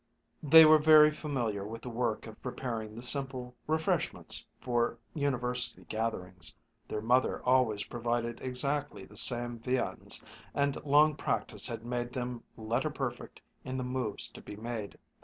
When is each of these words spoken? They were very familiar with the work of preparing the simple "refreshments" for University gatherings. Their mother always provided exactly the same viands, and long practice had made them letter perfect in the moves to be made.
They 0.41 0.65
were 0.65 0.79
very 0.79 1.11
familiar 1.11 1.63
with 1.63 1.83
the 1.83 1.89
work 1.91 2.25
of 2.25 2.41
preparing 2.41 2.95
the 2.95 3.03
simple 3.03 3.53
"refreshments" 3.67 4.43
for 4.59 4.97
University 5.13 5.83
gatherings. 5.83 6.55
Their 6.87 7.03
mother 7.03 7.39
always 7.43 7.83
provided 7.83 8.41
exactly 8.41 9.05
the 9.05 9.15
same 9.15 9.59
viands, 9.59 10.23
and 10.55 10.75
long 10.83 11.15
practice 11.15 11.67
had 11.67 11.85
made 11.85 12.13
them 12.13 12.41
letter 12.57 12.89
perfect 12.89 13.41
in 13.63 13.77
the 13.77 13.83
moves 13.83 14.27
to 14.31 14.41
be 14.41 14.55
made. 14.55 14.97